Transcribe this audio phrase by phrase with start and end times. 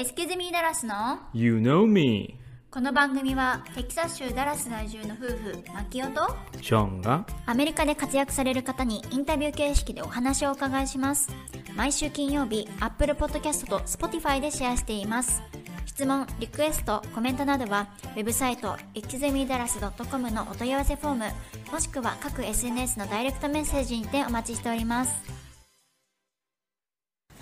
[0.00, 0.94] エスケズミーダラスの
[1.34, 2.38] ？You know me.
[2.70, 6.26] この番組はテキサス州ダラス在住の夫婦マキオと
[6.62, 11.28] ショーンがアメリカで活躍される方にインタビュー形式でお話をお伺いします。
[11.76, 15.42] 毎週金曜日 Apple Podcast と Spotify でシェアしています。
[15.84, 21.24] 質問、リクエスト、コメントなどはウェブサイト exemidalas.com のお問い合わせフォーム
[21.72, 25.12] もしくは各 SNS のダイレクトメッセージにてお待ちしております。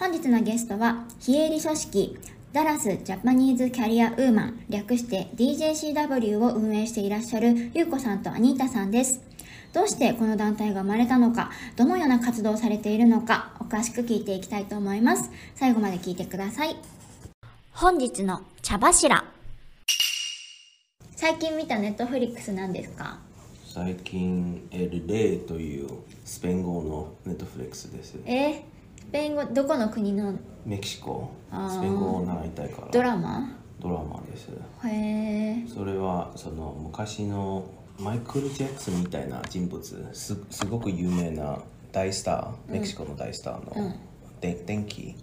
[0.01, 2.19] 本日のゲストは非営利組織
[2.53, 9.21] ダラスジャパニーズキャリアウーマン略して DJCW を運営していらっしゃるゆうこさんとアニータさんです。
[9.75, 15.31] どうしてこの団体が生まれたのかどのような活動をされているのかお詳しく聞いていきたいと思います。
[15.57, 16.77] 最後まで聞いてください。
[17.73, 19.25] 本日の茶柱。
[21.15, 23.19] 最近見たネットフリックスなんですか？
[23.67, 25.89] 最近、エルレイという
[26.25, 28.17] スペイン語のネットフリックスです。
[28.25, 28.63] えー、ス
[29.11, 30.35] ペイン語どこの国の？
[30.67, 32.89] メキシコ、スペイン語を習いたいから。
[32.91, 33.51] ドラマ？
[33.81, 34.49] ドラマです。
[34.87, 37.65] へえそれはその昔の
[37.99, 41.59] マイクル・ジャクソンみたいな人物、すすごく有名な
[41.91, 43.95] 大スター、メキシコの大スターの、
[44.41, 45.15] で電気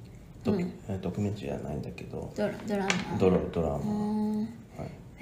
[0.43, 3.17] ドキュ、えドキュメンタリーじゃないんだけど、ドラドラマ？
[3.19, 3.75] ドラドラマ。
[3.75, 4.47] うんはい。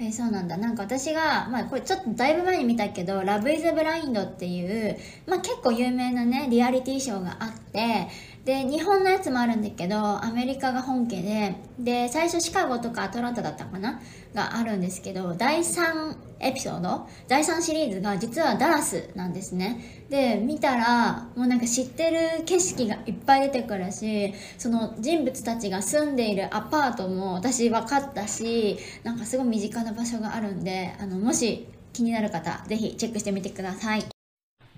[0.00, 0.56] えーそうなんだ。
[0.56, 8.08] なんか私が、まあ、これちょっとだいぶ前に見たけど「ラブ・イズ・ブラインド」っていう、まあ、結構有名なねリアリティショーがあって
[8.44, 14.02] で日本のやつもあるんだけどアメリカが本家でで最初シカゴとかアトランタだったかな？
[14.34, 17.08] があるんですけど第3エピソード？
[17.26, 20.06] 第3シリーズが実はダラスなんですね。
[20.10, 34.04] で見たらもうなんか知ってる景色がいっぱい出てくるしその人物たちが住んでいるアパートも私分かったしなんかすごい身近な場所があるんであのもし気になる方ぜひチェックしてみてください。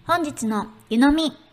[0.06, 1.45] 本日の湯飲み。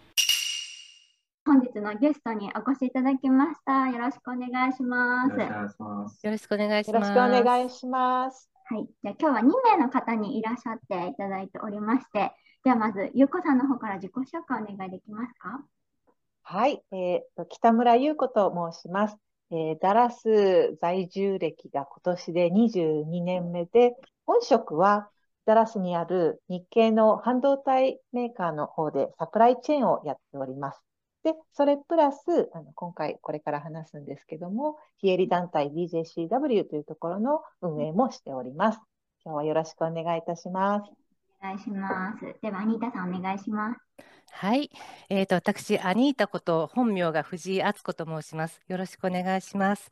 [1.83, 6.95] のゲストにお越しいただきましたよろしくお願いしますよろしくお願いします。
[6.95, 8.49] よろしくお願いします。
[8.65, 8.87] はい。
[9.03, 12.31] じゃあ今日は2名の方にいらっしゃっていただいておりまして、
[12.63, 15.61] ではまず、ゆうこさんの方から自己紹介お願いできますか？
[16.43, 19.17] はい、えーと、北村優子と申します。
[19.51, 25.09] えーダラス在住歴が今年で22年目で、本職は
[25.45, 30.81] ダラスにある日系の半導体メーカーの方でサプライチェーンをやっております。
[31.23, 38.79] で、それプラス、あの今回これから話すんですけども、非営利団体 DJCW というところの運営もしております。
[39.23, 40.91] 今日はよろしくお願いいたします。
[41.41, 42.35] お願いします。
[42.41, 43.79] では、アニータさんお願いします。
[44.31, 44.69] はい。
[45.09, 48.61] えっと、私、アニータこと、本名が藤井敦子と申します。
[48.67, 49.91] よろしくお願いします。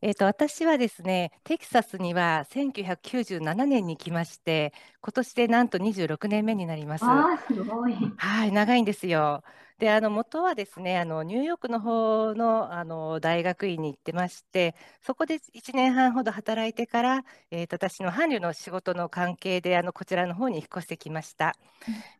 [0.00, 7.04] えっと、私はですね、テキサスには1997年に来まして、今年でなんと26年目になります。
[7.04, 7.94] ああ、すごい。
[8.16, 9.44] はい、長いんですよ。
[9.82, 21.56] で、あの元はですね、あのニューヨークの方の、あの大学院に行ってまして、そこで1年半ほど働いてから、えーと、私の伴侶の仕事の関係であのこちらの方に引っ越してきました。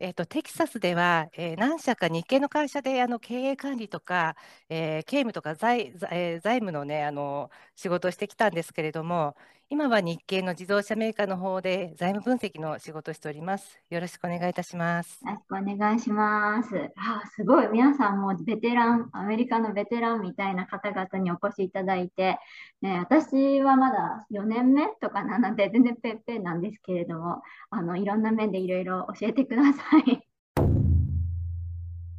[0.01, 4.37] えーと、テキサスでは、えー何社か日系の会社であの経営管理とか、
[4.69, 9.37] えー経務とか財、財えー財務のね、あの仕事をしてきたんですけれども、
[9.73, 13.81] 今は日系の自動車メーカーの方で財務分析の仕事をしております。
[13.89, 15.23] よろしくお願いいたします。
[15.25, 16.77] よろしくお願いします。
[16.95, 17.69] ああ、すごい。
[17.69, 22.39] 皆さんもベテラン、アメリカのベテランみたいな方々にお越しいただいて、
[22.83, 27.41] ね、私はまだ4年目とかなので、全然ペッペンなんですけれども、
[27.71, 30.32] あの、いろんな面でいろいろ教えてください。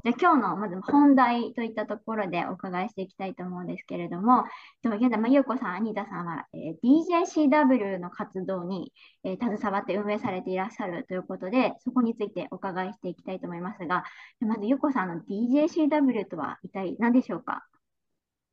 [0.03, 4.44] じゃあ今日のまず本題といったところでお伺いしていきたいと思うんですけれども、
[4.84, 8.91] えっと現在、まあ、ゆうこさん、アニータさんは、えー DJCW の活動に、
[9.24, 14.03] えー携わって運営されていらっしゃるということで、そこについてお伺いしていきたいと思いますが、
[14.41, 17.64] まずゆうこさんの DJCW とは一体何でしょうか？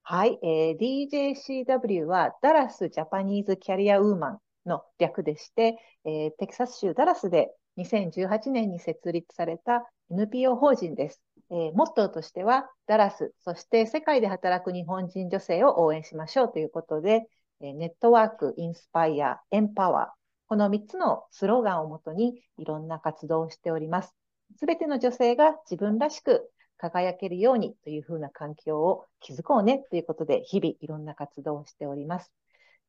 [0.05, 11.21] はい、えー DJCW はダラスジャパニーズキャリアウーマンの略でして、えーテキサス州ダラスで2018年に設立された NPO 法人です。
[11.51, 17.29] えーモットーとしては、ダラス、そして世界で働く日本人女性を応援しましょうということで、
[17.61, 24.17] えネットワーク、インスパイア、エンパワー、この3つのスローガンをもとにいろんな活動をしております。
[24.57, 32.33] すべての女性が自分らしく輝けるようにというふうな環境を築こうねということで、日々いろんな活動をしております。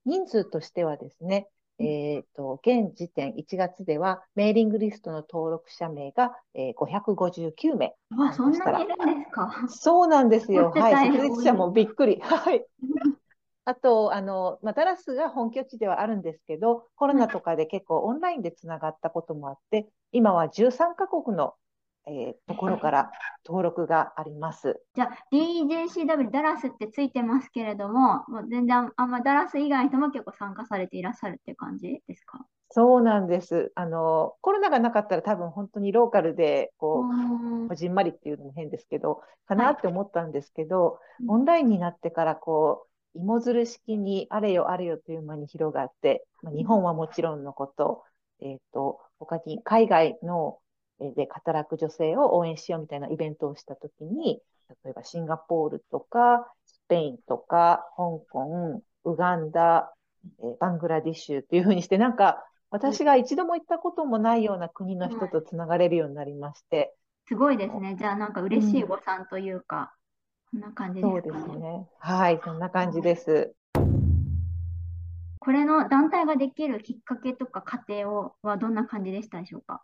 [0.05, 7.95] 人数としてはですね、えっと、現時点1月ではメーリングリストの登録者名が、えー559名。
[8.17, 10.71] わ、そんなにいるんですかそうなんですよ。
[10.75, 11.11] はい。
[11.11, 12.19] 設立者もびっくり。
[12.21, 12.65] はい。
[13.65, 21.53] あと、あの、まあ、ダラスが本拠地ではあるんですけど、コロナとかで結構オンラインでつながったこともあって、今は13カ国の
[22.07, 23.11] えーところから
[23.45, 24.81] 登録があります。
[24.95, 32.45] じゃあ DJCW ダラスってついてますけれども、もう全然あんまダラス以外の人も結構参加されていらっしゃるって感じですか？
[32.71, 33.71] そうなんです。
[33.75, 37.01] あの、コロナがなかったら多分本当にローカルで、こ
[37.65, 48.03] う、こじんまりっていうのも変ですけど、かなって思ったんですけど、うんオンラインになってからこう、芋づる式にあれよあれよという間に広がって、まあ、日本はもちろんのこと、
[48.41, 50.60] えっと、他に海外の、えー
[51.15, 54.41] で働く女性を応援しようみたいなイベントをしたときに、
[54.83, 59.93] 例えばシンガポールとか、スペインとか、香港、ウガンダ、
[60.39, 66.93] えーバングラディッシュっていうふうにして、なんか、私が一度も行ったこともないような国の人とつながれるようになりまして、
[67.27, 67.95] すごいですね。
[67.97, 69.93] じゃあなんか嬉しい誤算というか、
[70.51, 71.29] こんな感じでそうで。
[71.31, 71.87] すね。
[71.99, 73.53] はい、そんな感じです。
[75.39, 79.81] これの団体ができるきっかけとか過程をはどんな感じでしたでしょうか？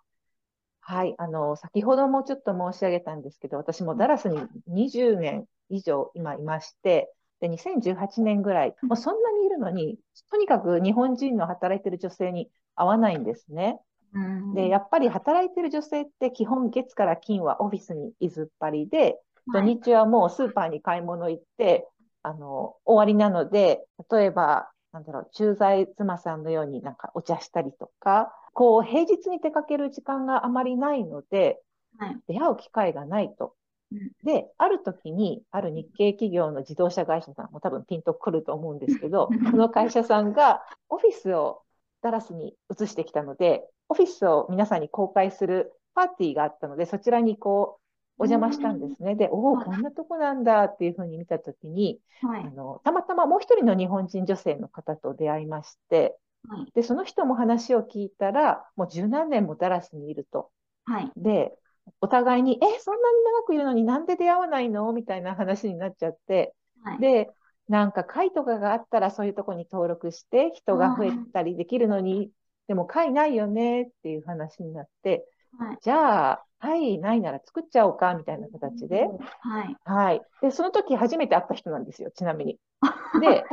[0.89, 7.11] はい、あの、先ほどもちょっと申し上げたんですけど、私もダラスに20年以上今いまして、
[7.41, 9.99] で、2018年ぐらい、もうそんなにいるのに、
[10.31, 13.79] とにかく日本人の働いてる女性に会わないんですね。
[14.13, 14.53] うん。
[14.53, 19.19] で、やっぱり働いてる女性って基本月から金はオフィスに居ずっぱりで、
[19.53, 19.77] 土はい。
[19.87, 21.87] 日はもうスーパーに買い物行って、
[22.23, 31.61] あの、終わりなので、例えば、なんだろう、駐在妻さんのようになんかお茶したりとか、こう、平日に出かける時間があまりないので、
[31.99, 33.53] はい出会う機会がないと
[33.91, 34.11] うん。
[34.23, 41.61] で、ある時に、ある日系企業の自動車会社さんも多分ピンとくると思うんですけど、 その会社さんがオフィスを
[42.01, 49.13] ダラスに移してきたので、オフィスを皆さんに公開するパーティーがあったので、そちらにこう、お邪魔したんですね。
[49.15, 56.71] で、おお、はいこんなとこなんだっていうふうに見たときに、はいあの、たまたまもう一人の日本人女性の方と出会いまして、はい。
[56.73, 60.49] で、その人も話を聞いたら、もう十何年もダラスにいると。
[60.85, 61.11] はい。
[61.17, 61.53] で、
[62.01, 64.91] お互いに、え、そんなに長くいるのになんで出会わないの？
[64.93, 66.53] みたいな話になっちゃって、
[66.83, 66.99] はい。
[66.99, 67.31] で、
[67.69, 72.31] なんか会とかがあったらそういうとこに登録して人が増えたりできるのに、
[72.67, 73.83] でも会ないよね？
[73.83, 75.25] っていう話になって、
[75.57, 75.77] はい。
[75.81, 78.13] じゃあ、会ないなら作っちゃおうか？
[78.13, 79.07] みたいな形で、
[79.41, 79.75] はい。
[79.85, 80.21] はい。
[80.41, 82.57] で、その時初めて会った人なんですよ、ちなみに。
[83.21, 83.43] で、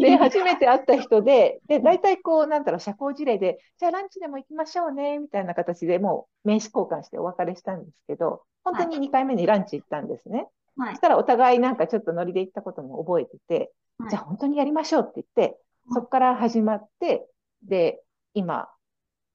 [0.00, 10.38] で、初めて会った人で、で、大体こう、なんだろう、社交辞令で、じゃあランチでも行きましょうね、みたいな形でもう名刺交換してお別れしたんですけど、本当に2回目にランチ行ったんですね。
[10.38, 10.46] はい
[10.90, 15.58] そしたらお互いなんかちょっとノリで行ったことも覚えてて、はいじゃあ本当にやりましょうって言って、
[15.94, 17.26] そこから始まって、
[17.62, 18.02] で、
[18.34, 18.68] 今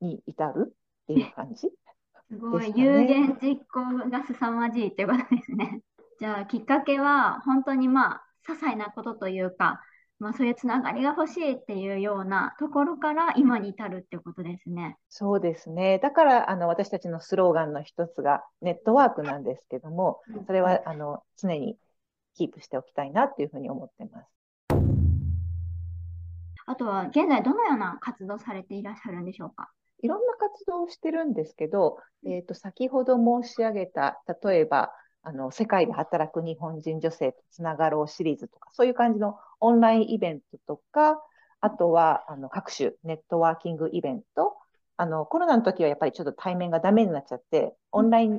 [0.02, 1.70] に至るっていう感じ。
[2.30, 5.82] すごいね有言実行が凄まじいっていうことですね。
[6.20, 9.82] じゃあきっかけは本当にまあ些細なことというか、
[10.22, 14.96] まあ、そういうつながりが欲しいっていうようなところから今に至るってことですね。
[15.10, 15.98] そうですね。
[15.98, 21.76] だから、あの、私たちのスローガンの一つがネットワークなんですけども、それは、あの、常に
[22.36, 24.28] キープしておきたいなっていうふうに思ってます。
[26.68, 29.72] あとは現在どのような活動されていらっしゃるんでしょうか？
[30.04, 31.98] いろんな活動をしてるんですけど、
[32.28, 34.92] えっと、先ほど申し上げた、例えば、
[35.24, 41.22] あの、世界で働く日本人女性とつながろうシリーズとか、そういう感じのオンラインイベントとか、
[41.62, 44.58] あとは、あの、各種ネットワーキングイベント。
[44.98, 48.38] あの、コロナの時はやっぱりちょっと対面がダメになっちゃって、オンライン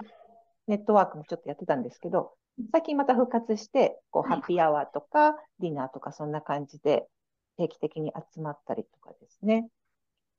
[0.66, 2.32] ネットワークもちょっとやってたんですけど、
[2.72, 7.06] 最近また復活して、こう、はいハッピーアワーとか、ディナーとか、そんな感じで、
[7.56, 9.68] 定期的に集まったりとかですね。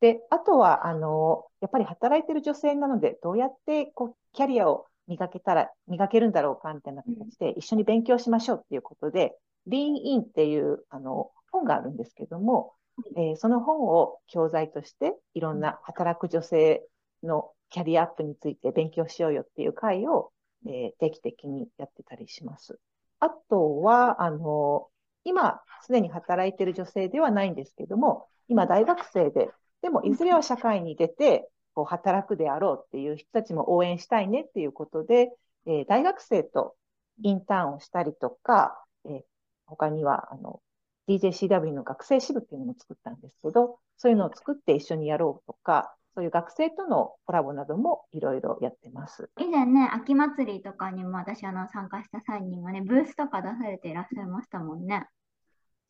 [0.01, 12.73] で、あとは、あの、やっぱり働いてる女性なので、どうやってこうキャリアを磨けたら、磨けるんだろうかみたいな形で、一緒に勉強しましょうっていうことで、Lean In っていうあの本があるんですけども、
[13.17, 16.83] えーその本を教材として、いろんな働く女性
[17.23, 20.31] のキャリアアップについて勉強しようよっていう会を、
[20.65, 22.79] えー定期的にやってたりします。
[23.19, 24.87] あとは、あの、
[25.23, 29.49] 今、すでに働いている女性ではないんですけども、今、大学生で、
[29.81, 35.31] でも、いずれは社会に出て、こう、働くであろうっていう人たちも応援したいねっていうことで、
[35.65, 36.75] えー大学生と
[37.21, 39.21] インターンをしたりとか、えー
[39.65, 40.61] 他には、あの、
[41.07, 49.29] DJCW の学生支部っていうのも作ったんですけど、そういうのを作って一緒にやろうとか、そういう学生とのコラボなどもいろいろやってます。
[49.39, 55.07] 以前ね、秋祭りとかにも私あの参加した際にもね、ブースとか出されていらっしゃいましたもんね。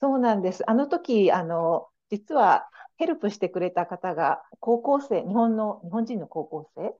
[0.01, 0.69] そうなんです。
[0.69, 6.95] あの時、あの、実はヘルプしてくれた方が、高校生、日本の、日本人の高校生、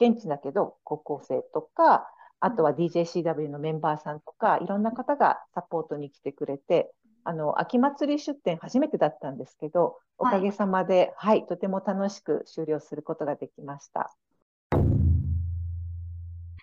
[0.00, 2.08] 現地だけど高校生とか、
[2.40, 6.92] あとは DJCW のメンバーさんとか、いろんな方がサポートに来てくれて、
[7.24, 14.14] あの、秋祭り出店初めてだったんですけど、おかげさまで、はい、とても楽しく終了することができました。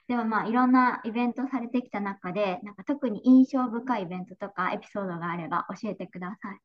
[0.08, 6.58] でもまあいろんなイベントされてきた中で、なんか特に印象深いイベントとかエピソードがあれば教えてください。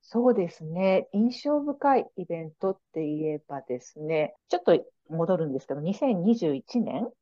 [0.00, 1.08] そうですね。
[1.12, 7.12] 印象深いイベントって言えばですね、ちょっと戻るんですけど、2021年はい。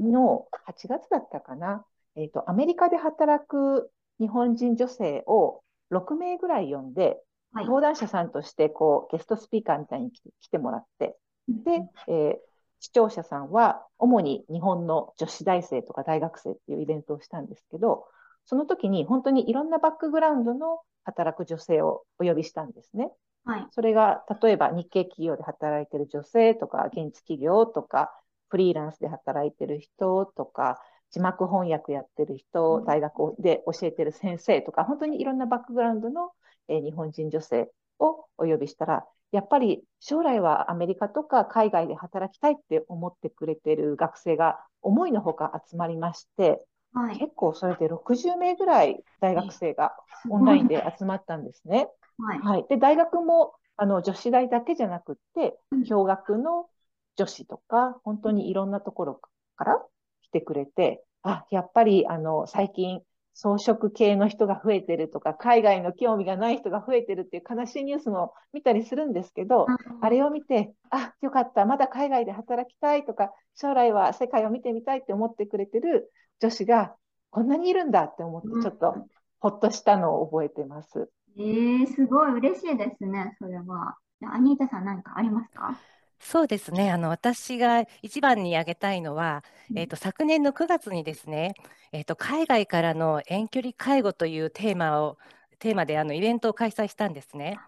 [0.00, 1.84] の8月だったかな。
[2.16, 3.90] えっと、アメリカで働く
[4.20, 7.64] 日本人女性を6名ぐらい呼んで、はい。
[7.66, 11.16] 登壇者さんとしてこうゲストスピーカーみたいに来て来てもらって、
[11.48, 12.36] で、えー
[12.84, 18.06] 視聴者さんは主に日本の女子大生とか大学生っていうイベントをしたんですけど、
[18.44, 23.12] その時に本当にいろんなバックグラウンドの働く女性をお呼びしたんですね。
[23.44, 23.68] はい。
[23.70, 28.12] それが例えば日系企業で働いてる女性とか、現地企業とか、
[28.52, 30.80] フリーランスで働いてる人とか、
[31.10, 36.30] 字幕翻訳やってる人、大学で教えてる先生とか、本当にいろんなバックグラウンドの、
[36.68, 47.18] えー日本人女性をお呼びしたら、やっぱり将来はアメリカとか海外で働きたいって思ってくれてる学生が思いのほか集まりまして、はい。
[47.18, 49.92] 結構それで60名ぐらい大学生が
[50.28, 51.88] オンラインで集まったんですね。
[52.18, 52.38] はい。
[52.40, 52.66] はい。
[52.68, 56.68] で、大学も、あの、女子大だけじゃなくってうん、共学の
[57.16, 59.20] 女子とか、本当にいろんなところ
[59.56, 59.84] から
[60.22, 63.00] 来てくれて、あ、やっぱり、あの、最近、
[63.34, 69.66] 装飾系の人が増えてるとか、海外の興味がない人が増えてるっていう悲しいニュースも見たりするんですけど、
[70.00, 76.94] あれを見て、あ、よかった、まだ海外で働きたいとか、将来は世界を見てみたいって思ってくれてる女子が、
[77.30, 78.94] こんなにいるんだって思って、ちょっと
[79.40, 81.08] ほっとしたのを覚えてます。
[81.36, 83.96] えー、すごい嬉しいですね、それは。
[84.20, 85.80] でアニータさん何かありますか？
[86.24, 86.90] そうですね。
[86.90, 91.54] あの、私が一番に挙げたいのは、えっと、昨年の9月にですね、
[91.90, 95.18] えっと、海外からの遠距離介護というテーマを、
[95.58, 97.58] テーマであのイベントを開催したんですね。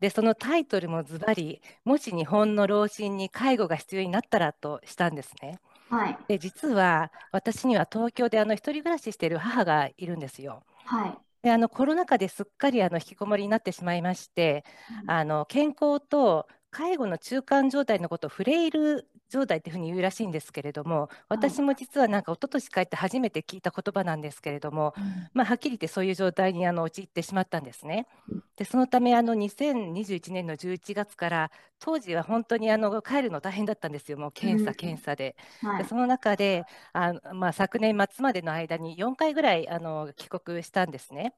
[0.00, 5.58] で、そのタイトルもズバリ、もし日本の老人に介護が必要になったらとしたんですね。
[5.88, 6.18] はい。
[6.28, 10.62] で、実は私には東京であの一人暮らししている母がいるんですよ。
[10.84, 11.18] はい。
[11.42, 14.64] で、あのコロナ禍ですっかりあの引きこもりになってしまいまして、
[15.06, 24.92] あの健康と介護の中間状態のことをフレイル状態っていうふうに言うらしいんですけれども、私も実はなんか一昨年帰って初めて聞いた言葉なんですけれども、
[25.32, 28.08] まあ、はっきり言ってそういう状態にあの陥ってしまったんですね。
[28.56, 35.36] で、そのためあの2021年の11月から当時は本当にあの帰るの大変だったんですよ、もう検査、うん検査で。
[35.62, 35.78] はい。
[35.78, 41.34] でその中であの、まあ、昨年末までの間に4回ぐらいあの帰国したんですね。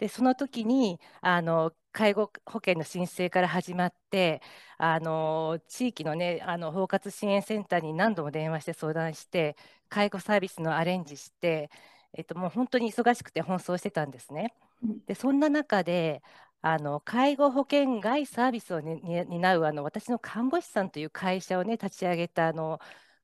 [0.00, 4.40] でその時にあの介護保険の申請から始まって
[4.78, 9.56] あの地域の,、ね、あの包括支援センターに何度も電話して相談して
[9.88, 11.70] 介護サービスのアレンジして、
[12.14, 15.04] えっと、もう本当に忙しくて奔走してたんですねうん。
[15.06, 16.22] でそんな中で
[16.62, 22.80] あの介護保険外サービスを、ね、に担うあの私の看護師さんという会社を、ね、立ち上げたあの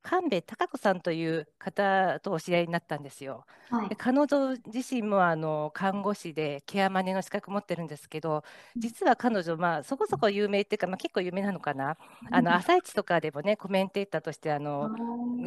[0.08, 3.44] 神戸孝子さんという方とお知り合いになったんですよ。
[3.70, 3.88] はい。
[3.88, 3.96] で。
[3.96, 8.44] 彼女自身もあの看護師でケアマネの資格持ってるんですけど
[8.76, 11.96] 実は彼女、まあ、そこそこ有名っていうか、まあ、結構有名なのかな。
[12.30, 14.90] あの朝一とかでもねコメンテーターとしてあの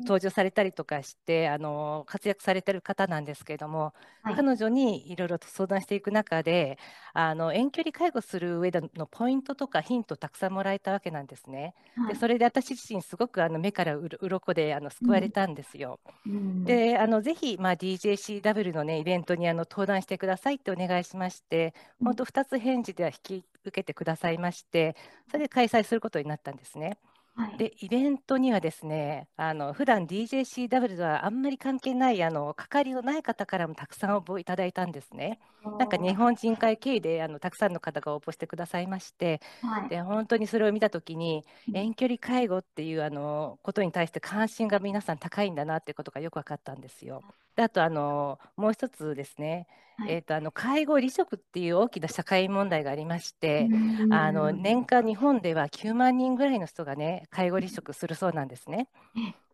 [0.01, 4.36] 登場されたりとかしてあの活躍されてる方なんですけれども、はい。
[4.36, 6.78] 彼女にいろいろと相談していく中で
[7.13, 11.74] あの遠距離介護する上でのポイントとかヒントをたくさんもらえたわけなんですね。
[11.96, 16.00] はいでそれで私自身すごくあの目からうろ鱗であの救われたんですよ。
[16.25, 24.96] うんであのぜひ、まあ、DJCW の、ね、イベントにあの登壇してくださいってお願いしまして、うん本当、2つ返事では引き受けてくださいまして、
[25.30, 26.98] それで開催することになったんですね。
[27.39, 27.58] はい。
[27.58, 35.39] で、イベントにはですね、あの普段 DJCW とはあんまり関係ない、あの関わりのない方からもたくさん応募いただいたんですね。
[35.77, 39.88] なんか日本人会経由であのたくさんの方が応募してくださいまして、はい。
[39.88, 47.24] で本当にそれを見たときにうん遠距離介護っていうあのことに対して関心が皆さん高いんだなっていうことがよく分かったんですよ。
[47.60, 50.13] であとあのもう一つですね、はい。
[50.13, 58.88] えー、とあの介護離職っていう大きな社会問題がありまして、うんあの年間日本では9万人ぐらいの人がね介護離職するそうなんですね。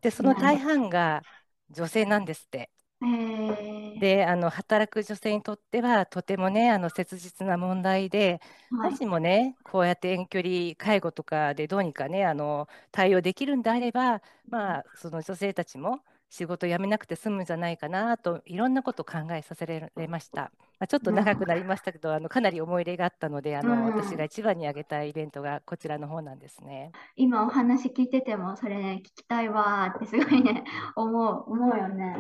[0.04, 1.24] でその大半が
[1.72, 2.70] 女性なんですって。
[3.02, 3.06] え。
[3.06, 8.92] ーであの働く女性にとってはとてもねあの切実な問題で、はい。
[8.92, 20.52] もしもねこうやって遠距離介護とかでどうにかねあの対応できるんであれば、まあ、その女性たちも仕事辞めなくて済むんじゃないかなといろんなことを考えさせられました。
[20.80, 26.92] まあ、ちょっと長くなりましたけど、あのかなり思い入れがあったので、あの、うん私が一番に挙げたいイベントがこちらの方なんですね。
[27.16, 30.64] 今お話聞いててもそれ聞きたいわーってすごいね
[30.96, 32.18] 思う思うよね。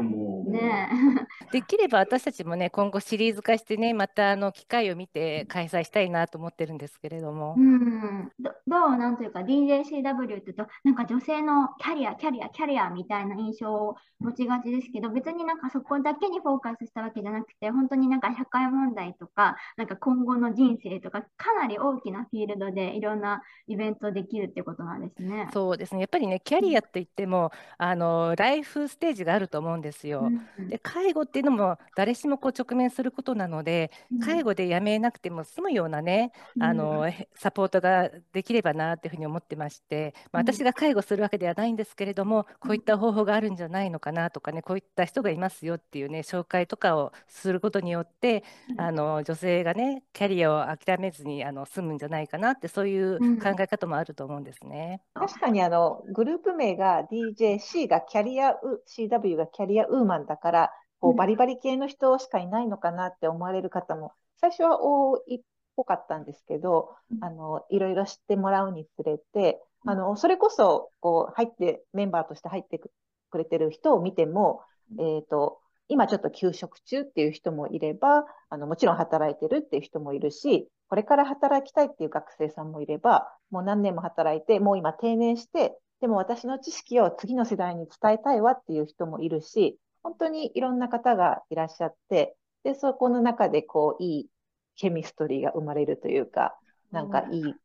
[0.47, 0.89] ね
[1.51, 7.61] できれば私たちもね、今後シリーズ化してね、またあの機会を見て開催したいなと思ってるんですけれどもう。
[7.61, 25.49] ん、どどうなんというか DJCW ってとなんか女性のキャリアキャリアキャリアみたいな印象を持ちがちですけど別になんかそこだけにフォーカスしたわけじゃなくて本当になんか社会問題とかなんか今後の人生とかかなり大きなフィールドでいろんなイベントできるってことなんですね。
[25.53, 30.29] そうですね、やっぱりね、キャリアって言っても、あのライフステージがあると思うんですよ。
[30.57, 33.91] うんで、介護っていうのも誰しもこう直面することなので、
[34.23, 40.47] 介護で辞めなくても済むようなね、あのへサポートができればなっていうふうに思ってまして、まあ、うん。
[40.47, 48.34] 私が介護するわけではないんですけれども、こういった方法があるんじゃないのかなとかね、こういった人がいますよっていうね、紹介とかをすることによって、
[48.69, 48.81] うん。
[48.81, 53.39] あの女性がね、キャリアを諦めずにあの済むんじゃないかなって、そういううん。
[53.39, 55.01] 考え方もあると思うんですね。
[55.13, 61.17] 確かにあのグループ名が DJC がキャリアウ CW がキャリアウーマンだからこううん。
[61.17, 65.41] バリバリ系の人しかいないのかなって思われる方も最初は多いっ
[65.75, 67.23] ぽかったんですけどうん。
[67.23, 69.91] あのいろいろ知ってもらうにつれてうん。
[69.91, 72.91] あのそれこそこう入ってメンバーとして入ってく
[73.35, 74.61] くれてる人を見ても、
[74.97, 94.27] えー、と今ちょっと休職中っていう人もいればあのもちろん働いてるっていう人もいるしこれから働きたいっていう学生さんもいればもう何年も働いてもう今定年してでも私の知識を次の世代に伝えたいわっていう人もいるし本当にいろんな方がいらっしゃってでそこの中でこういい
[94.75, 96.55] ケミストリーが生まれるというか
[96.91, 97.55] なんかいい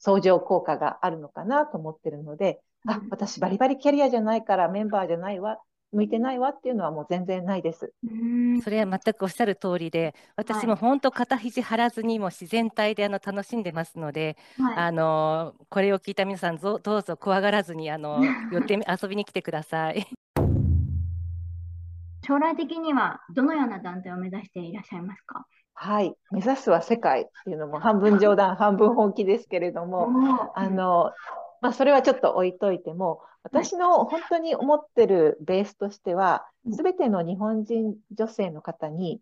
[0.00, 5.58] 相乗効果があるのかなと思ってるので、あうん、私バリバリキャリアじゃないからメンバーじゃないわ、
[5.92, 7.92] 向いてないわっていうのはもう全然ないです。
[8.04, 8.60] うん。
[8.62, 14.76] それは全くおっしゃる通りで、私も本当、肩肘張らずに、もう自然体であの楽しんでますので、はい。
[14.76, 18.20] あのこれを聞いた皆さん、ぞどうぞ怖がらずにあの
[18.52, 20.06] 寄ってみ遊びに来てください。
[22.26, 25.46] 将来的にはどのような団体を目指していらっしゃいますか？
[25.74, 30.08] はい、目指すは世界っていうのも半分冗談、半分本気ですけれども、
[30.54, 31.10] あの、
[31.60, 36.74] まあ、それはちょっと置いといても、私の本当に思ってるベースとしては、うん。
[36.74, 39.20] すべての日本人女性の方に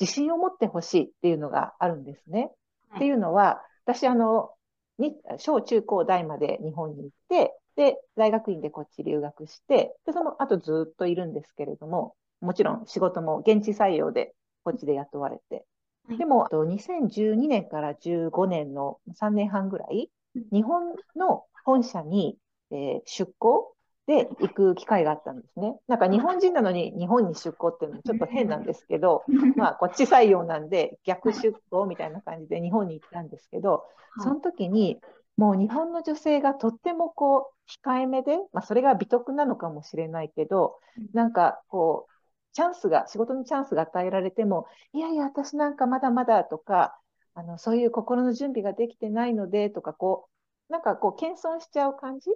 [0.00, 2.50] 自信を持ってほしいっていうのがあるんですね。
[2.90, 2.98] はい。
[2.98, 4.50] っていうのは、私、あの、
[4.98, 15.64] に小中高大まで日本に行って、で、大学院でこっち留学して、で、その後ずっといるんですけれども、もちろん仕事も現地採用でこっちで雇われて、
[16.06, 16.18] はい。
[16.18, 20.10] でも、あと2012年から15年の3年半ぐらい、
[20.52, 22.36] 日本の本社に、
[22.70, 23.70] えー出向
[24.06, 25.78] で行く機会があったんですね。
[25.88, 29.24] なんか日本人なのに日本に出向っていうのもちょっと変なんですけど、
[29.56, 33.84] まあこっち採用なんで逆出向みたいな感じで日本に行ったんですけど、
[34.22, 35.00] その時に
[35.36, 40.78] もう日本の女性がとってもこう控えめで、まあそれが美徳なのかもしれないけど、
[41.14, 42.12] なんかこう、
[42.52, 46.96] チャンスが、仕事にチャンスが与えられても、いやいや、私なんかまだまだとか、
[47.34, 50.33] あの、そういう心の準備ができてないのでとか、こう、
[50.68, 52.30] なんかこう、謙遜しちゃう感じ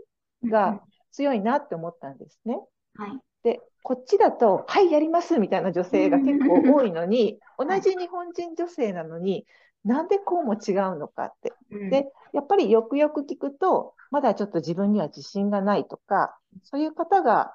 [0.45, 2.61] が強いなって思ったんですね。
[2.95, 9.47] はいで、こっちだと、はい、やりますみたいな女性が結構多いのに、同じ日本人女性なのに、
[9.85, 11.53] なんでこうも違うのかって。
[11.71, 17.55] うんでやっぱりよくよく聞くと、まだちょっと自分には自信がないとか、そういう方が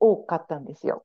[0.00, 1.04] 多かったんですよ。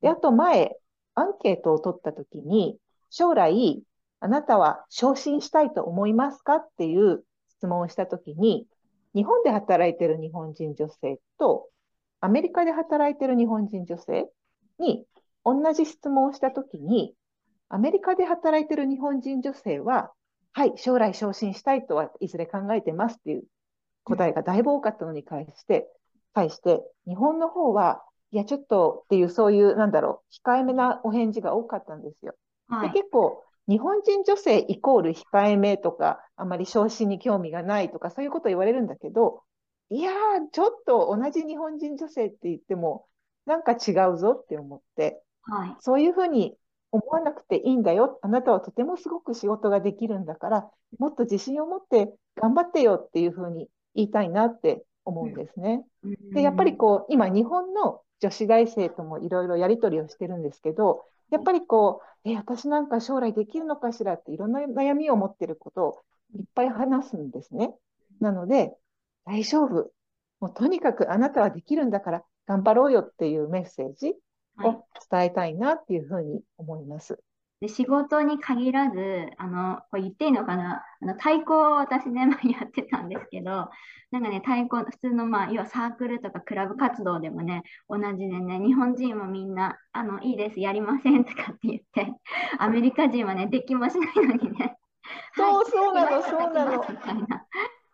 [0.00, 0.76] で、あと前、
[1.14, 2.78] アンケートを取ったときに、
[3.10, 3.82] 将来、
[4.20, 7.24] あなたは昇進したいと思いますかっていう
[7.62, 8.66] 質問をしたときに、
[9.14, 11.68] 日本で働いてる日本人女性と、
[12.20, 14.28] アメリカで働いてる日本人女性
[14.80, 15.04] に
[15.44, 17.14] 同じ質問をしたときに、
[17.68, 20.10] アメリカで働いてる日本人女性は、
[20.52, 23.44] はい、将来昇進したいとはいずれ考えてますっていう
[24.02, 25.86] 答えがだいぶ多かったのに対して、
[26.34, 32.34] 対して、日本の方は、いや、ちょっとっていう、そういう、なんだろう、控えめなお返事が多かったんですよ。
[32.68, 39.42] で、はい結構、日本人女性イコール控えめとか、あまり昇進に興味がないとか、そういうこと言われるんだけど、
[39.90, 40.14] いやー、
[40.52, 43.06] ちょっと同じ日本人女性って言っても、
[43.46, 46.56] なんか違うぞって思って、はいそういうふうに
[46.92, 48.18] 思わなくていいんだよ。
[48.22, 55.84] あなたはとてもすごく仕事ができるんだから、もっと自信を持って頑張ってよっていうふうに言いたいなって思うんですね。
[56.32, 65.98] で、やっぱりこう、今日本の女子大生ともいろいろやり取りをしてるんですけど、やっぱりこう、え、私なんか将来できるのかしらっていろんな悩みを持ってることを
[66.38, 67.74] いっぱい話すんですね。
[68.20, 68.76] なので、
[69.24, 69.90] 大丈夫。
[70.40, 74.14] もうとにかくあなたはできるんだから頑張ろうよっていうメッセージ
[74.56, 77.18] はいを伝えたいなっていうふうに思います。
[77.62, 83.70] で、仕事に限らず、あの、これ言っていいのかなあの、太鼓を私ね、前やってたんですけど、
[84.10, 92.12] なんかね、太鼓、普通の、まあ、要はサークルとかクラブ活動でもね、同じでね、日本人もみんな、あの、いいです、やりませんとかって言って、
[92.58, 94.76] アメリカ人はね、できもしないのにね、
[95.36, 96.84] そう、そうなの、そうなの。
[96.88, 97.46] みたいな。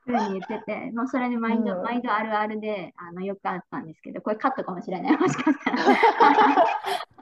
[0.07, 5.76] ふうに言ってて、もうそれで毎度、うん、毎度あるあるであのよくあったんですけど、これカットかもしれない、もしかしたら。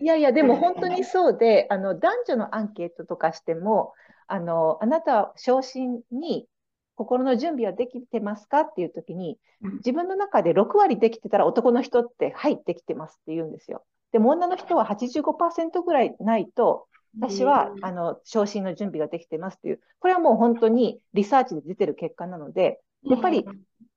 [0.00, 3.92] いやいや、でも本当にそうで、 あの男女のアンケートとかしても、
[4.26, 6.46] あのあなたは昇進に
[6.94, 9.38] 心の準備はできてますかっていう時に、
[9.78, 13.84] 自分の中で6割できてたら男の人って入ってきてますって言うんですよ。
[14.12, 16.86] でも女の人は85%ぐらいないと、
[17.18, 23.46] 私は、あの昇進の準備ができてますっていう、これはもう本当にリサーチで出てる結果なので、やっぱり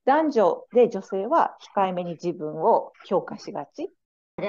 [0.05, 3.91] 男女で女性は控えめに自分を評価しがち。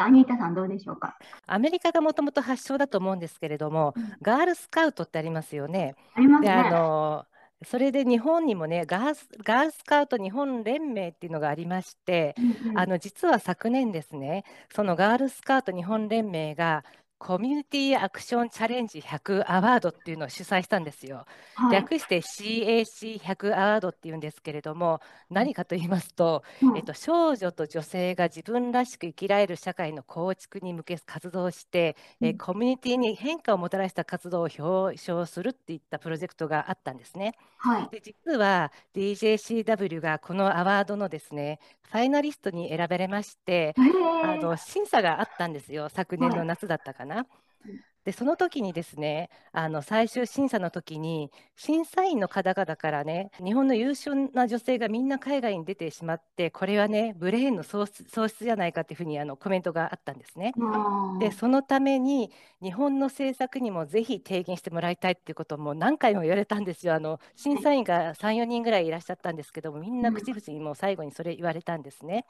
[0.00, 1.16] アニータさんどうでしょうか？
[1.46, 5.94] アメリカがもともと発祥だと思うんですけれども、うん、ガールスカウトってありますよね。
[6.14, 6.48] ありますね。
[6.48, 7.26] であの
[7.64, 14.42] それで日本にもねガースガールスカウト日本連盟っていうのがありまして、うんうん、あの実は昨年ですね
[14.74, 16.85] そのガールスカウト日本連盟が
[17.24, 21.24] コミュニティアクションチャレンジ100アワードっていうのを主催したんですよ。
[21.54, 37.35] はい、略して CAC100 アワードっていうんですけれども、何かと言いますと、うん、えっと、少女と女性が自分らしく生きられる社会の構築に向け活動して、うん、えコミュニティに変化をもたらした活動を表彰するっていったプロジェクトがあったんですね。
[37.58, 41.61] はい、で実は DJCW がこのアワードのですね
[41.92, 47.12] ファイナリストに選ばれまして、あの審査があったんですよ、昨年の夏だったかな。
[47.14, 47.27] な。
[48.04, 60.52] でその時にですねあの最終審査の時に審査員の方々からね日本の優秀な女性がみんな海外に出てしまってこれはねブレーンの喪失喪失じゃないかっていうふうにあのコメントがあったんですね。
[61.20, 66.94] でそのために日本の政策にもぜひ提言してもらいたいっていうことも何回も言われたんですよ。
[66.94, 72.26] あの審査員が34人ぐらいいらっしゃったんですけどもみんな口々にもう最後にそれ言われたんですね。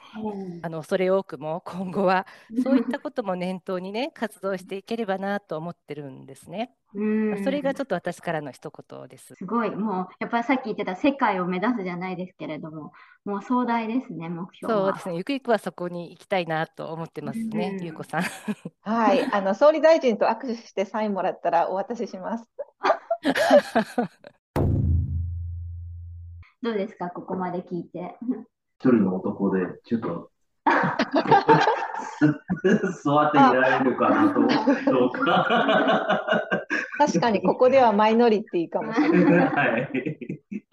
[0.63, 2.27] あのそれ多くも今後は
[2.63, 6.75] そういったことも念頭にね活動していければなと思ってるんですね。
[6.95, 9.35] うんそれがちょっと私からの一言です。
[9.37, 12.93] すごい、もうやっぱりさっき言ってた世界を目指すじゃないですけれども、
[13.25, 18.23] もう壮大ですね、目標そうですね、ゆくゆくはそこに行きたいなと思ってますね、ゆうこさん。
[18.83, 22.51] はい、あの総理大臣と握手してサインもらったらお渡しします。
[26.63, 28.17] どうですか、ここまで聞いて。
[28.79, 30.31] 一人の男で、ちょっと
[33.03, 34.41] 座っていられるかなと、
[34.91, 36.43] どうか。
[36.99, 39.47] 確かにここではマイノリティかもしれない。
[39.51, 39.89] はい、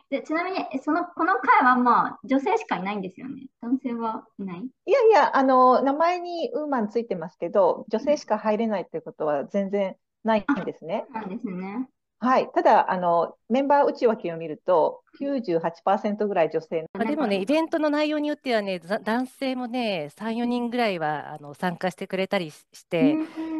[0.09, 3.47] でちなみにそのこの会はまあ女性しかいないんですよね？
[3.61, 4.59] 男性はいない？
[4.59, 11.05] いやいやあの名前にウーマンついてますけど女性しか入れないっていうことは全然ないんですね。
[11.11, 11.87] なんですね。
[12.21, 23.17] はい、ただあの、メンバー内訳を見ると、98%ぐらい女性あでもね、イベントの内容によってはね、男性もね、3、4人ぐらいはあの参加してくれたりして、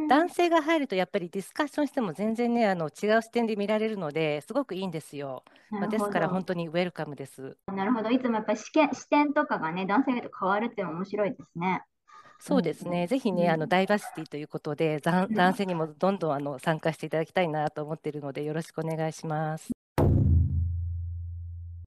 [0.10, 5.44] 男性が入るとやっぱりディスカッションしても全然ね、あの違う視点で見られるので、すごくいいんですよ。
[5.72, 7.56] まあ、ですから本当にウェルカムです。
[7.74, 11.84] なるほど、いつもやっぱり視点視点とかがね、男性と変わるっていうのは面白いですね。
[12.40, 19.70] そうですね、ぜひね、あのダイバーシティということで、男性にもどんどんあの参加していただきたいなと思っているので、よろしくお願いします。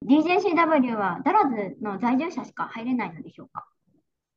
[0.05, 3.67] DJCW はダラズの在住者しか入れないのでしょうか？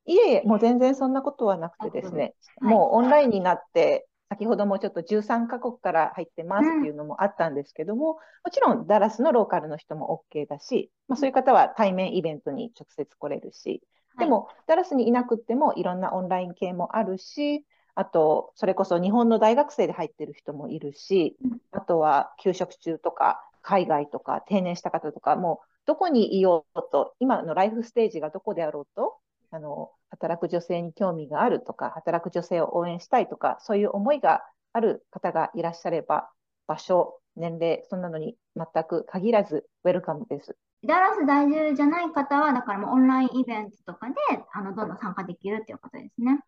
[0.06, 8.20] いえいえ、もう全然そんなことはなくてですね、はい、もうオンラインになって、先ほどもちょっと13カ国から入ってますっていうのもあったんですけども、うん、も
[8.52, 13.82] ちろんダラスのローカルの人も OK だし、まあ、そういう方は対面イベントに直接来れるし、
[14.18, 21.38] でも、ダラスにいなくってもいろんなオンライン系もあるし、あと、それこそ日本の大学生で入ってる人もいるし、
[21.72, 29.18] あとは休職中とか、海外とか、定年した方とか、もうどこにいようと、今のライフステージがどこであろうと、
[29.52, 36.30] あの働く女性に興味があるとか、働く女性を応援したいとか、そういう思いがある方がいらっしゃれば、
[36.68, 40.58] 場所、年齢、そんなのに全く限らず、ウェルカムです。
[40.86, 44.16] ダラス在住じゃない方は、だからもうオンラインイベントとかで、
[44.54, 46.40] あの、どんどん参加できるっていうことですね。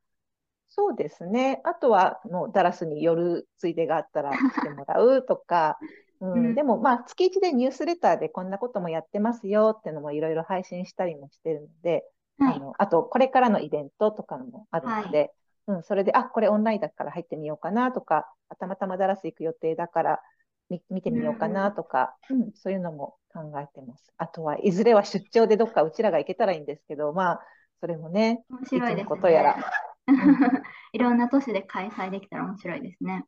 [0.69, 1.61] そうですね。
[1.63, 5.77] あとは、もうダラスに寄るついでがあったら来てもらうとか、
[6.19, 12.05] うん、うん、でも、まあ、月1でニュースレターでこんなこともやってますよっていうのもいろいろ配信したりもしてるので、
[12.39, 15.33] はい、あのあと、これからのイベントとかもあるので、
[15.65, 20.21] はい、うん、それで、あ、これオンラインだから入ってみようかなとか、たまたまダラス行く予定だから
[20.89, 24.13] 見てみようかなとか、うん、そういうのも考えてます。
[24.17, 27.39] あとはいずれは出張でどっかうちらが行けたらいいんですけど、まあ、
[27.79, 29.57] それもね、面白いです、ね、ことやら。
[30.93, 33.25] いろんな都市で開催できたら面白いですね。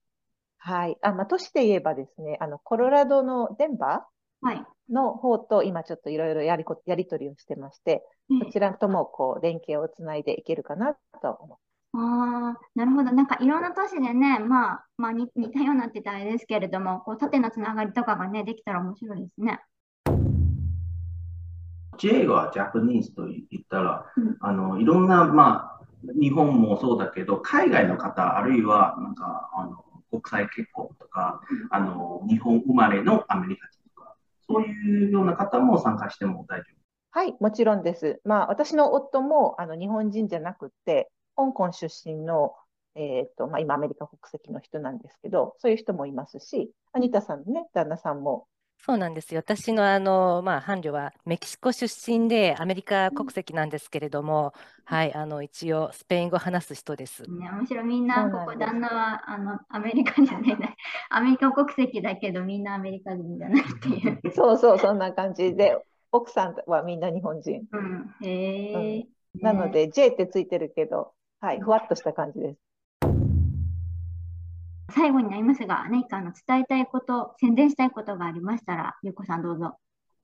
[0.57, 0.97] はい。
[1.01, 4.07] あ、まあ、都市で言えばですね、あの、コロラドのデンバ
[4.41, 4.57] はい。
[4.57, 8.03] ーの方と今ちょっといろいろやりこ、やり取りをしてまして、
[8.43, 11.59] そちらともこう、連携をつないでいけるかなと思
[11.93, 13.11] ああ、なるほど。
[13.11, 19.59] なんかいろんな都市でね、まあ、まあ似、似たようなって言ったらあれですけれども、こう縦のつながりとかがね、できたら面白いですね。
[21.97, 25.85] J はジャパニーズと言ったら、うんあのいろんな、まあ、
[26.19, 34.15] 日本もそうだけど、海外の方、あるいはなんかあの国際結婚とか、あの日本生まれのアメリカ人とか、
[34.47, 36.79] そういうような方も参加しても大丈夫。
[37.11, 38.21] はい、もちろんです。
[38.23, 42.53] まあ、私の夫もあの日本人じゃなくって、香港出身の、
[42.95, 48.47] えっと、まあ、今アメリカ国籍の人なんですけど、そういう人もいますし、アニタさんのね、旦那さんも、
[48.81, 49.39] そうなんですよ。
[49.39, 54.53] 私のあの、まあ、伴侶はメキシコ出身でアメリカ国籍なんですけれども、
[54.85, 57.23] はい、あの一応スペイン語話す人です。
[57.23, 60.73] ね、むしろみんそな、ここ旦那はあのアメリカじゃないな、
[61.11, 64.21] アメリカ国籍だけどみんなアメリカ人じゃないっていう。
[64.31, 65.77] そうそう、そんな感じで、
[66.13, 67.67] 奥さんはみんな日本人。
[67.71, 69.07] うん、へえ。
[69.35, 72.59] なので、J ってついてるけど、はい、ふわっとした感じです。
[74.93, 79.77] 最後になりますが、何かあの伝えたいこと、宣伝したいことがありましたら、ゆうこさんどうぞ。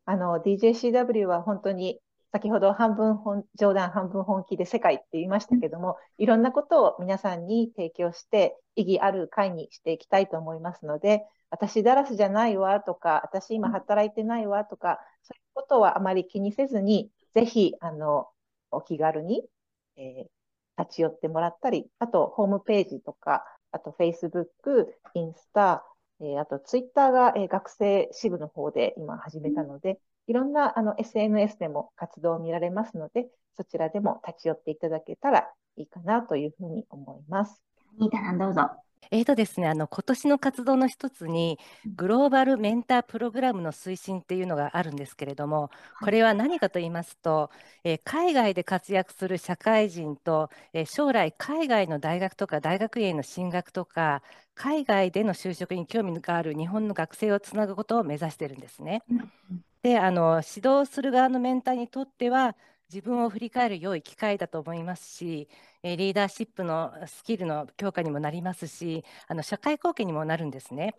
[0.06, 2.02] あの、DJCW は本当に、
[2.34, 18.28] 先ほど半分本冗談半分本気で世界って言いましたけども、いろんなことを皆さんに提供して意義ある会にしていきたいと思いますので、私ダラスじゃないわとか、私今働いてないわとか、そういうことはあまり気にせずに、ぜひ、あの、
[18.72, 19.48] お気軽に、
[19.96, 20.35] えー
[20.78, 25.86] 立ち寄ってもらったり、あと、ホームページとか、あと、Facebook、インスタ、
[26.22, 37.62] えーあと、ツイッターが、えー学生支部の方で今始めたので、いろんなあの SNS でも活動を見られますので、そちらでも立ち寄っていただけたらいいかなというふうに思います。
[38.00, 38.85] ニータさんどうぞ。
[39.12, 41.60] えーとですね、あの今年の活動の一つに、
[41.96, 47.50] グローバルメンタープログラムの推進っていうのがあるんですけれども、これは何かと言いますと、
[47.84, 54.22] えー海外で活躍する社会人と、えー将来、海外の大学とか大学院への進学とか、
[54.56, 59.04] 海外での就職に興味がある日本の学生をつなぐことを目指しているんですね。
[59.84, 62.56] で、あの指導する側のメンターにとっては、
[62.90, 65.48] 自分を振り返る良い機会だと思いますし、
[65.84, 70.96] えリーダーシップのスキルの強化にもなりますし、あの社会貢献にもなるんですね。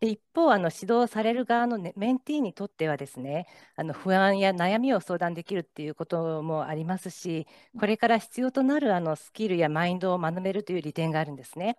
[0.00, 7.46] で一方あの、指導される側の、ね、メンティーにとってはですね、あの不安や悩みを相談できるっていうこともありますし、
[7.78, 11.78] これから必要となるあのスキルやマインドを学べるという利点があるんですね。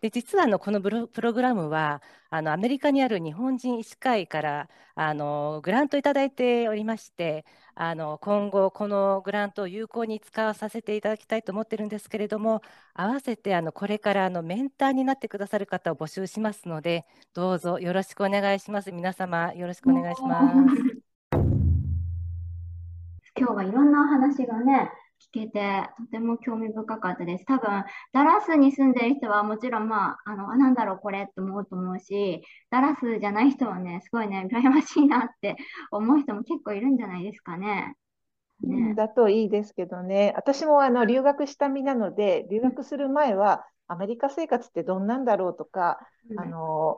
[0.00, 12.62] で実はあのこのプログラムはあのアメリカにある日本人医師会からあのグラントをいただいておりましてあの今後このグラントを有効に使わさせていただきたいと思ってるんですけれども
[12.94, 17.04] 合わせてあのこれからあのメンターになってくださる方を募集しますので
[17.34, 21.06] どうぞよろしくお願いします皆様よろしくお願いします。
[23.38, 24.90] 今日はいろんなお話がね、
[25.32, 27.44] 聞けて、とても興味深かったです。
[27.46, 35.56] 多分、ダラスに住んでる人はもちろん、まあ、あの、あ、なんだろう、これって思うと思うし、ダラスじゃない人はね、すごいね、羨ましいなって
[35.90, 37.94] 思う人も結構いるんじゃないですかね。
[38.62, 38.94] ね。
[38.94, 45.98] だといいですけどね、私もあの留学した身なので、留学する前はアメリカ生活ってどんなんだろうとか、
[46.30, 46.96] うんあの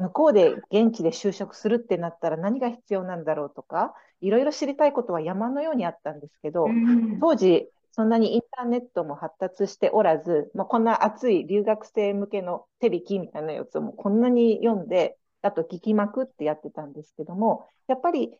[0.00, 18.38] 向こうで現地で就職するってなったら何が必要なんだろうとか、いろいろ知りたいことは山のようにあったんですけど、うん当時、そんなにインターネットも発達しておらず、まあ、こんな熱い留学生向けの手引きみたいなやつをもうこんなに読んで、あと聞きまくってやってたんですけども、やっぱり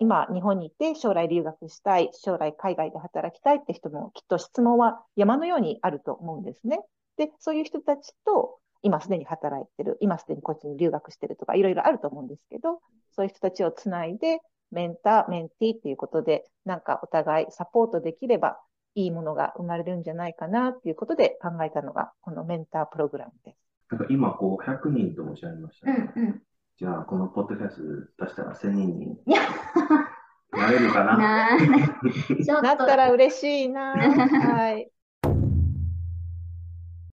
[0.00, 6.80] 今、日本にいて将来留学したい、将来海外で働きたいって人もきっと質問は山のようにあると思うんですね。
[7.16, 12.80] で、そういう人たちと今すでに働いてる、今すでにこっちに留学してるとかいろいろあると思うんですけど、
[13.16, 18.58] そういう人たちをつないで、メンター、メンティーっていうことで、なんかお互いサポートできれば
[18.94, 23.58] いいものが生まれるんじゃないかなっていうことで考えたのが、このメンタープログラムです。
[23.90, 26.12] なんか今こう100人とおっしゃいましたね。
[26.16, 26.42] うんうん。
[26.76, 29.40] じゃあこのポッドキャスト出したら1000人にいや、
[30.52, 31.16] なれるかな？
[31.16, 31.58] なあ、
[32.44, 33.94] ちょっとなったら嬉しいな。
[33.94, 34.90] はい。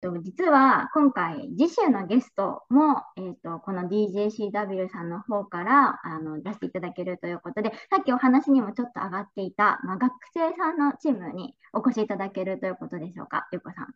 [0.03, 13.49] と実は今回次週のゲストも、えー、とこの DJCW さんの方からあの出していただけるということでさっきお話にもちょっと上がっていた、まあ、学生さんのチームにお越しいただけるということでしょうか？
[13.53, 13.87] ゆうこさん。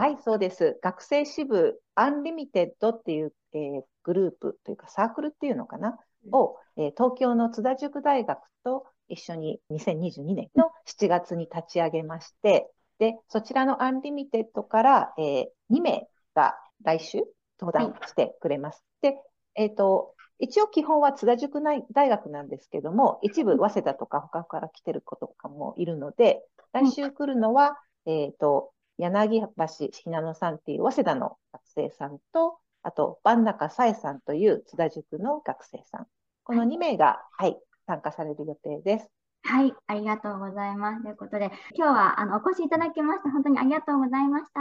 [0.00, 0.78] はい、そうです。
[0.82, 5.98] 学生支部 Unlimited っていう、えーグループというかサークルっていうのかな、
[6.32, 17.18] を、えー東京の津田塾大学と一緒に2022年の7月に立ち上げまして、で、そちらの Unlimited から、え2名が来週
[17.60, 18.84] 登壇してくれます。
[19.02, 19.16] で、
[19.54, 36.06] えっ、と、一応基本は津田塾大学なんですけども、一部早稲田とか他から来てる子とかもいるので、来週来るのは、えっ、と、柳橋ひなのさんっていう早稲田の学生さんと、あと、万中さえさんという津田塾の学生さん。
[36.44, 39.10] この2名が、はい、参加される予定です。
[39.48, 41.02] はい、ありがとうございます。
[41.02, 44.60] ということで、今日はあのお越しいただきまして、本当にありがとうございました。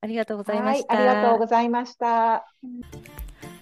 [0.00, 0.98] ありがとうございまはいし、た。
[0.98, 2.44] ありがとうございました。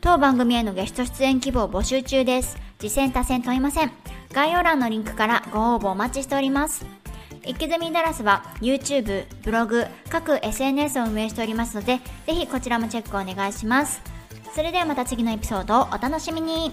[0.01, 2.57] 当番組へのゲスト出演希望募集中です。
[2.79, 3.93] 次戦多戦問いません。
[4.33, 6.87] 概要欄のリンクからご応募お待ちしております。
[7.45, 14.01] イキズミダラスは YouTube、ブログ、各 SNS を運営しておりますので、ぜひこちらもチェックお願いします。
[14.55, 16.73] それではまた次のエピソードをお楽しみに。